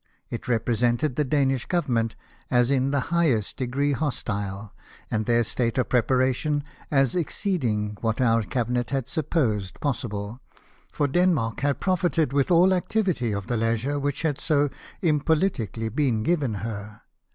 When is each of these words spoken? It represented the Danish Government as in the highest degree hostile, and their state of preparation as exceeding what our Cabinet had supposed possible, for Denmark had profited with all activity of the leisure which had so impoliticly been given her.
It 0.31 0.47
represented 0.47 1.15
the 1.15 1.23
Danish 1.23 1.67
Government 1.67 2.15
as 2.49 2.71
in 2.71 2.89
the 2.89 2.99
highest 3.13 3.57
degree 3.57 3.91
hostile, 3.91 4.73
and 5.11 5.27
their 5.27 5.43
state 5.43 5.77
of 5.77 5.89
preparation 5.89 6.63
as 6.89 7.15
exceeding 7.15 7.99
what 8.01 8.19
our 8.19 8.41
Cabinet 8.41 8.89
had 8.89 9.07
supposed 9.07 9.79
possible, 9.79 10.39
for 10.91 11.07
Denmark 11.07 11.59
had 11.59 11.79
profited 11.79 12.33
with 12.33 12.49
all 12.49 12.73
activity 12.73 13.31
of 13.31 13.45
the 13.45 13.57
leisure 13.57 13.99
which 13.99 14.23
had 14.23 14.41
so 14.41 14.69
impoliticly 15.03 15.89
been 15.89 16.23
given 16.23 16.55
her. 16.65 17.01